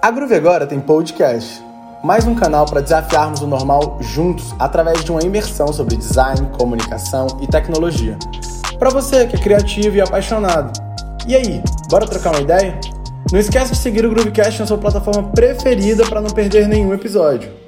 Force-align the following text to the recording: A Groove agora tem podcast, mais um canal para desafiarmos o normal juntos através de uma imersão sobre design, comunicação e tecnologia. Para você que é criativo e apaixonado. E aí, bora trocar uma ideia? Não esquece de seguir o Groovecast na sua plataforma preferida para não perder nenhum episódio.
A 0.00 0.10
Groove 0.10 0.34
agora 0.34 0.66
tem 0.66 0.80
podcast, 0.80 1.62
mais 2.02 2.26
um 2.26 2.34
canal 2.34 2.64
para 2.64 2.80
desafiarmos 2.80 3.42
o 3.42 3.46
normal 3.46 3.98
juntos 4.00 4.54
através 4.58 5.04
de 5.04 5.12
uma 5.12 5.22
imersão 5.22 5.70
sobre 5.70 5.96
design, 5.96 6.48
comunicação 6.58 7.26
e 7.42 7.46
tecnologia. 7.46 8.18
Para 8.78 8.88
você 8.88 9.26
que 9.26 9.36
é 9.36 9.38
criativo 9.38 9.96
e 9.96 10.00
apaixonado. 10.00 10.72
E 11.26 11.36
aí, 11.36 11.62
bora 11.90 12.06
trocar 12.06 12.30
uma 12.30 12.40
ideia? 12.40 12.80
Não 13.30 13.38
esquece 13.38 13.72
de 13.72 13.78
seguir 13.78 14.04
o 14.06 14.10
Groovecast 14.10 14.58
na 14.60 14.66
sua 14.66 14.78
plataforma 14.78 15.30
preferida 15.30 16.04
para 16.06 16.22
não 16.22 16.30
perder 16.30 16.66
nenhum 16.66 16.94
episódio. 16.94 17.61